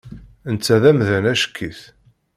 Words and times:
Netta 0.51 0.77
d 0.81 0.83
amdan 0.89 1.25
acek-it. 1.31 1.79